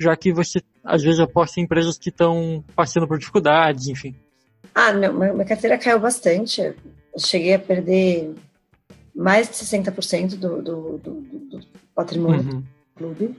[0.00, 4.14] já que você às vezes aposta em empresas que estão passando por dificuldades, enfim.
[4.74, 6.60] Ah, meu, minha carteira caiu bastante.
[6.62, 6.74] Eu
[7.18, 8.34] cheguei a perder
[9.14, 11.60] mais de 60% do, do, do, do
[11.94, 12.60] patrimônio uhum.
[12.60, 13.36] do clube.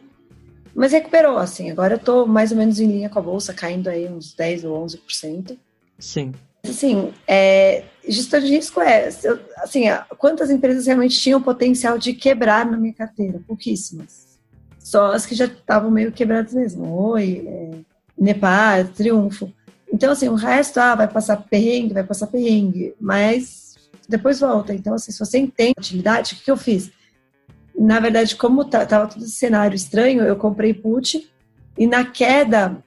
[0.75, 1.71] Mas recuperou, assim.
[1.71, 4.65] Agora eu tô mais ou menos em linha com a bolsa, caindo aí uns 10
[4.65, 5.57] ou 11%.
[5.99, 6.31] Sim.
[6.63, 9.07] Assim, é, gestão de risco é,
[9.57, 9.85] assim,
[10.17, 13.41] quantas empresas realmente tinham potencial de quebrar na minha carteira?
[13.47, 14.30] Pouquíssimas.
[14.91, 16.93] Só as que já estavam meio quebradas mesmo.
[17.11, 17.47] Oi,
[18.19, 19.49] é, Triunfo.
[19.91, 23.75] Então, assim, o resto, ah, vai passar perrengue, vai passar perrengue, mas
[24.09, 24.73] depois volta.
[24.73, 26.91] Então, assim, se você entende a utilidade, o que, que eu fiz?
[27.73, 31.25] Na verdade, como tá, todo esse cenário estranho, eu comprei put
[31.77, 32.83] e na queda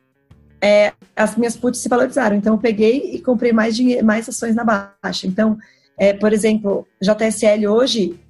[0.60, 2.36] é, as minhas puts se valorizaram.
[2.36, 5.26] Então, eu peguei e comprei mais, dinheiro, mais ações na baixa.
[5.26, 5.56] Então,
[5.96, 8.20] é, por exemplo, JSL hoje,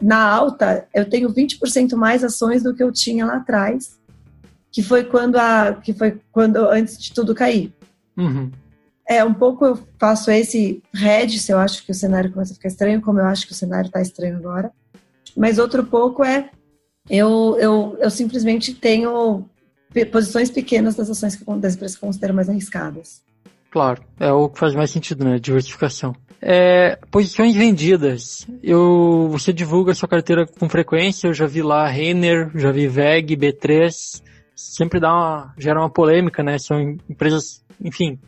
[0.00, 3.98] na alta, eu tenho 20% mais ações do que eu tinha lá atrás,
[4.70, 7.72] que foi quando, a, que foi quando antes de tudo cair.
[8.16, 8.50] Uhum.
[9.08, 12.54] É, um pouco eu faço esse hedge, se eu acho que o cenário começa a
[12.54, 14.72] ficar estranho, como eu acho que o cenário está estranho agora.
[15.36, 16.50] Mas outro pouco é
[17.10, 19.44] eu, eu, eu simplesmente tenho
[20.10, 23.22] posições pequenas das ações que, das empresas que considero mais arriscadas.
[23.72, 25.38] Claro, é o que faz mais sentido, né?
[25.38, 26.14] Diversificação.
[26.42, 28.46] É, posições vendidas.
[28.62, 31.28] Eu, você divulga sua carteira com frequência.
[31.28, 33.90] Eu já vi lá Renner, já vi VEG, B3.
[34.54, 36.58] Sempre dá uma, gera uma polêmica, né?
[36.58, 38.18] São empresas, enfim,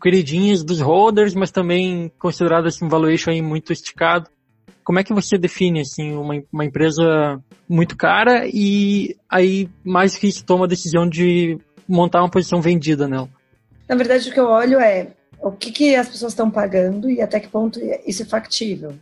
[0.00, 4.30] queridinhas dos holders, mas também consideradas um valuation aí muito esticado.
[4.84, 10.28] Como é que você define assim uma, uma empresa muito cara e aí mais que
[10.28, 13.28] isso toma a decisão de montar uma posição vendida nela?
[13.92, 17.20] Na verdade, o que eu olho é o que, que as pessoas estão pagando e
[17.20, 18.94] até que ponto isso é factível.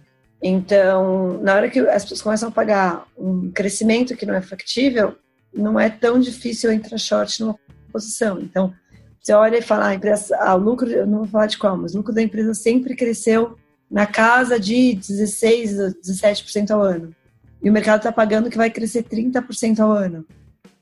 [0.42, 5.14] Então, na hora que as pessoas começam a pagar um crescimento que não é factível,
[5.54, 7.56] não é tão difícil entrar short numa
[7.92, 8.40] posição.
[8.40, 8.74] Então,
[9.22, 11.56] você olha e fala, ah, a empresa, ah, o lucro, eu não vou falar de
[11.56, 13.56] qual, mas o lucro da empresa sempre cresceu
[13.88, 17.14] na casa de 16, 17% ao ano.
[17.62, 20.26] E o mercado está pagando que vai crescer 30% ao ano.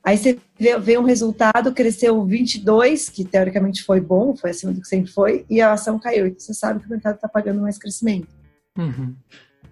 [0.03, 4.81] Aí você vê, vê, um resultado, cresceu 22, que teoricamente foi bom, foi acima do
[4.81, 6.27] que sempre foi, e a ação caiu.
[6.27, 8.29] E você sabe que o mercado está pagando mais crescimento.
[8.77, 9.15] Uhum.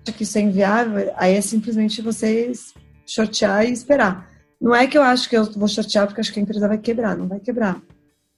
[0.03, 2.51] Que isso é inviável, aí é simplesmente você
[3.05, 4.29] shortear e esperar.
[4.59, 6.77] Não é que eu acho que eu vou shortear porque acho que a empresa vai
[6.77, 7.81] quebrar, não vai quebrar.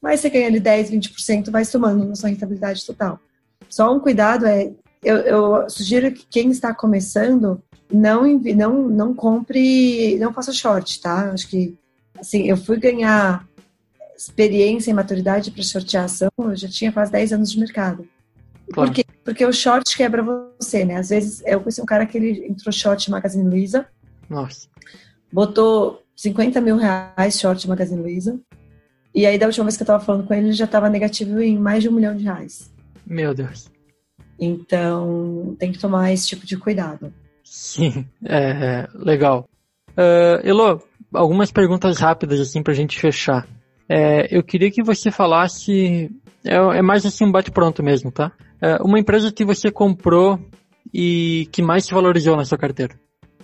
[0.02, 3.19] Mas você ganha ali 10, 20%, vai somando na sua rentabilidade total.
[3.67, 4.71] Só um cuidado é,
[5.04, 11.32] eu, eu sugiro que quem está começando não, não, não compre, não faça short, tá?
[11.32, 11.75] Acho que,
[12.19, 13.47] assim, eu fui ganhar
[14.15, 18.08] experiência e maturidade para shortear ação, eu já tinha quase 10 anos de mercado.
[18.71, 18.89] Claro.
[18.89, 19.06] Por quê?
[19.23, 20.23] Porque o short quebra
[20.60, 20.97] você, né?
[20.97, 23.88] Às vezes, eu conheci um cara que ele entrou short Magazine Luiza.
[24.30, 24.67] Nossa.
[25.32, 28.39] Botou 50 mil reais short Magazine Luiza.
[29.15, 31.41] E aí, da última vez que eu tava falando com ele, ele já tava negativo
[31.41, 32.71] em mais de um milhão de reais.
[33.06, 33.69] Meu Deus.
[34.38, 37.12] Então, tem que tomar esse tipo de cuidado.
[37.49, 39.49] Sim, é, legal.
[39.89, 43.47] Uh, Elo, algumas perguntas rápidas assim pra gente fechar.
[43.88, 46.12] É, eu queria que você falasse,
[46.45, 48.31] é, é mais assim um bate-pronto mesmo, tá?
[48.62, 50.39] É, uma empresa que você comprou
[50.93, 52.93] e que mais se valorizou na sua carteira.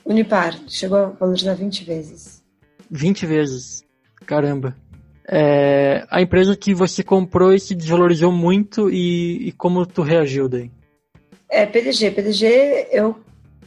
[0.05, 2.43] Unipar, chegou a valorizar 20 vezes.
[2.91, 3.83] 20 vezes,
[4.23, 4.75] caramba.
[5.27, 10.47] É, a empresa que você comprou e se desvalorizou muito e, e como tu reagiu
[10.47, 10.69] daí?
[11.49, 12.11] É, PDG.
[12.11, 13.15] PDG eu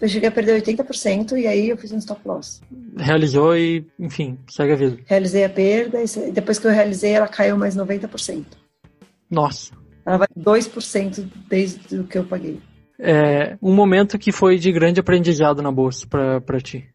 [0.01, 2.61] eu cheguei a perder 80% e aí eu fiz um stop loss.
[2.97, 4.99] Realizou e, enfim, segue a vida.
[5.07, 8.45] Realizei a perda e depois que eu realizei, ela caiu mais 90%.
[9.31, 9.73] Nossa.
[10.07, 12.61] Ela vai 2% desde o que eu paguei.
[12.99, 16.89] É um momento que foi de grande aprendizado na bolsa para ti.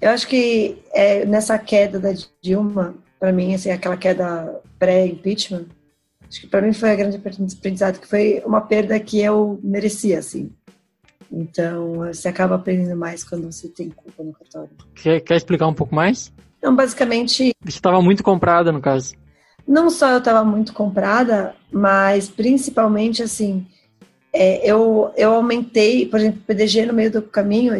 [0.00, 2.12] Eu acho que é, nessa queda da
[2.42, 5.66] Dilma, para mim, assim, aquela queda pré-impeachment,
[6.26, 10.18] acho que para mim foi a grande aprendizado, que foi uma perda que eu merecia,
[10.18, 10.50] assim.
[11.30, 14.70] Então, você acaba aprendendo mais quando você tem culpa no cartório.
[14.94, 16.32] Quer, quer explicar um pouco mais?
[16.62, 17.54] Não, basicamente.
[17.62, 19.14] Você estava muito comprada, no caso.
[19.66, 23.64] Não só eu estava muito comprada, mas principalmente assim,
[24.32, 27.74] é, eu, eu aumentei, por exemplo, o PDG no meio do caminho,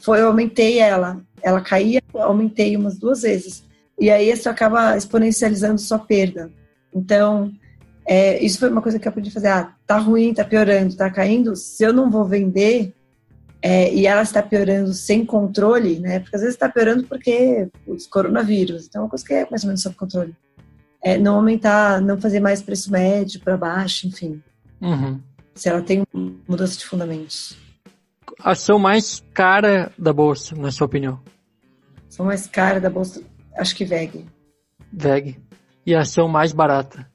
[0.00, 1.20] foi, eu aumentei ela.
[1.40, 3.64] Ela caía, eu aumentei umas duas vezes.
[3.98, 6.50] E aí isso acaba exponencializando sua perda.
[6.92, 7.52] Então,
[8.10, 9.48] é, isso foi uma coisa que eu aprendi a fazer.
[9.48, 11.54] Ah, tá ruim, tá piorando, tá caindo.
[11.54, 12.94] Se eu não vou vender
[13.60, 16.18] é, e ela está piorando sem controle, né?
[16.18, 18.86] Porque às vezes está piorando porque os coronavírus.
[18.86, 20.34] Então, é uma coisa que é mais ou menos sob controle.
[21.02, 24.42] É, não aumentar, não fazer mais preço médio para baixo, enfim.
[24.80, 25.20] Uhum.
[25.54, 26.02] Se ela tem
[26.48, 27.58] mudança de fundamentos.
[28.40, 31.20] A ação mais cara da bolsa, na sua opinião?
[32.04, 33.22] A ação mais cara da bolsa,
[33.54, 34.24] acho que VEG.
[34.90, 35.38] VEG.
[35.84, 37.06] E a ação mais barata?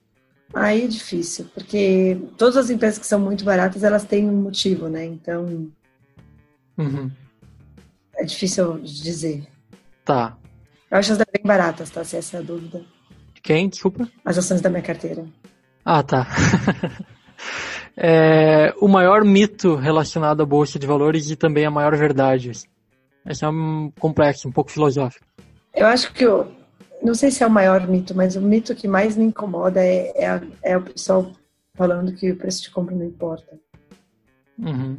[0.53, 4.87] Aí é difícil, porque todas as empresas que são muito baratas, elas têm um motivo,
[4.87, 5.03] né?
[5.03, 5.71] Então.
[6.77, 7.11] Uhum.
[8.15, 9.47] É difícil de dizer.
[10.05, 10.37] Tá.
[10.91, 12.03] Eu acho elas bem baratas, tá?
[12.03, 12.81] Se essa é a dúvida.
[13.41, 13.67] Quem?
[13.67, 14.07] Desculpa?
[14.23, 15.25] As ações da minha carteira.
[15.83, 16.27] Ah, tá.
[17.97, 22.51] é, o maior mito relacionado à Bolsa de Valores e também a maior verdade.
[23.25, 25.25] Esse é um complexo, um pouco filosófico.
[25.73, 26.47] Eu acho que o,
[27.03, 30.13] não sei se é o maior mito, mas o mito que mais me incomoda é,
[30.15, 31.31] é, a, é o pessoal
[31.75, 33.59] falando que o preço de compra não importa.
[34.57, 34.97] Uhum.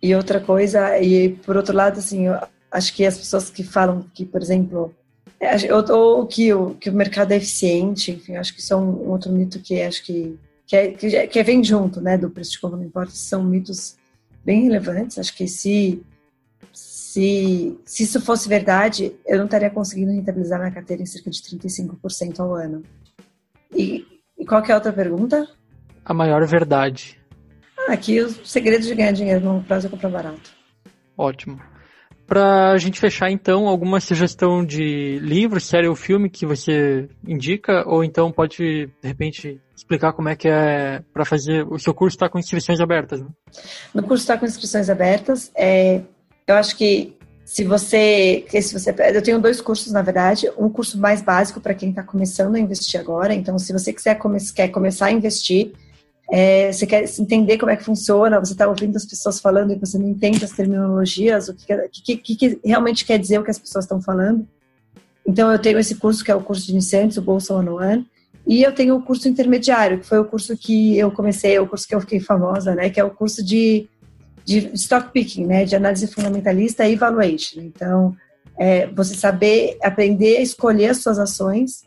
[0.00, 2.26] E outra coisa, e por outro lado, assim,
[2.70, 4.94] acho que as pessoas que falam que, por exemplo,
[5.40, 8.76] é, ou, ou que, o, que o mercado é eficiente, enfim, acho que isso é
[8.76, 12.30] um, um outro mito que acho que, que, é, que, que vem junto, né, do
[12.30, 13.96] preço de compra não importa, são mitos
[14.44, 15.18] bem relevantes.
[15.18, 16.02] Acho que se
[17.16, 21.40] se, se isso fosse verdade, eu não estaria conseguindo rentabilizar minha carteira em cerca de
[21.40, 22.82] 35% ao ano.
[23.74, 24.04] E,
[24.38, 25.48] e qual que é a outra pergunta?
[26.04, 27.18] A maior verdade.
[27.88, 30.50] Ah, aqui o segredo de ganhar dinheiro no prazo é comprar barato.
[31.16, 31.58] Ótimo.
[32.26, 37.82] Para a gente fechar, então, alguma sugestão de livro, série ou filme que você indica?
[37.86, 41.66] Ou então pode, de repente, explicar como é que é para fazer.
[41.66, 43.28] O seu curso está com inscrições abertas, né?
[43.94, 45.50] No curso está com inscrições abertas.
[45.56, 46.02] É,
[46.46, 50.98] eu acho que se você, se você, eu tenho dois cursos na verdade, um curso
[50.98, 53.34] mais básico para quem está começando a investir agora.
[53.34, 55.72] Então, se você quiser come, quer começar a investir,
[56.30, 59.76] é, você quer entender como é que funciona, você está ouvindo as pessoas falando e
[59.76, 63.58] você não entende as terminologias, o que, que, que realmente quer dizer o que as
[63.58, 64.46] pessoas estão falando.
[65.26, 68.06] Então, eu tenho esse curso que é o curso de iniciantes, o Bolsa One One,
[68.46, 71.86] e eu tenho o curso intermediário, que foi o curso que eu comecei, o curso
[71.86, 73.88] que eu fiquei famosa, né, que é o curso de
[74.46, 77.60] de stock picking, né, de análise fundamentalista e evaluation.
[77.60, 78.16] Então,
[78.56, 81.82] é, você saber aprender a escolher as suas ações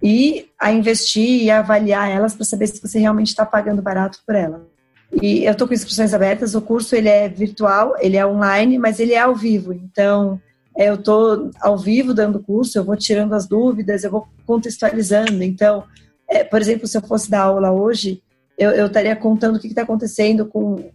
[0.00, 4.20] e a investir e a avaliar elas para saber se você realmente está pagando barato
[4.24, 4.66] por ela.
[5.20, 6.54] E eu estou com inscrições abertas.
[6.54, 9.72] O curso ele é virtual, ele é online, mas ele é ao vivo.
[9.72, 10.40] Então,
[10.76, 15.42] é, eu estou ao vivo dando curso, eu vou tirando as dúvidas, eu vou contextualizando.
[15.42, 15.82] Então,
[16.28, 18.22] é, por exemplo, se eu fosse dar aula hoje,
[18.56, 20.90] eu estaria contando o que está acontecendo com.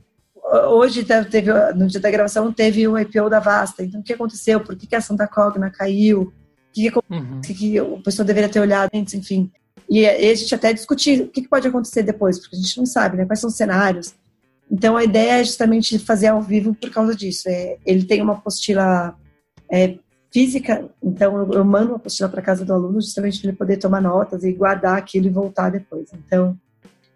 [0.70, 3.84] Hoje tá, teve, no dia da gravação teve o IPO da Vasta.
[3.84, 4.60] Então, o que aconteceu?
[4.60, 6.22] Por que, que a Santa Cogna caiu?
[6.22, 6.34] O
[6.74, 7.42] que, que, uhum.
[7.42, 9.52] que, a pessoa deveria ter olhado antes, enfim.
[9.90, 12.78] E, e a gente até discutir o que, que pode acontecer depois, porque a gente
[12.78, 13.26] não sabe, né?
[13.26, 14.14] Quais são os cenários.
[14.70, 17.48] Então, a ideia é justamente fazer ao vivo por causa disso.
[17.48, 19.16] É, ele tem uma apostila
[19.72, 19.98] é,
[20.34, 23.78] física, então eu, eu mando uma apostila para casa do aluno justamente para ele poder
[23.78, 26.10] tomar notas e guardar aquilo e voltar depois.
[26.14, 26.58] Então,